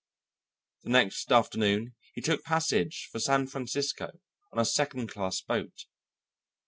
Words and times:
The 0.81 0.89
next 0.89 1.31
afternoon 1.31 1.93
he 2.15 2.21
took 2.21 2.43
passage 2.43 3.07
for 3.11 3.19
San 3.19 3.45
Francisco 3.45 4.19
on 4.51 4.57
a 4.57 4.65
second 4.65 5.09
class 5.09 5.41
boat. 5.41 5.85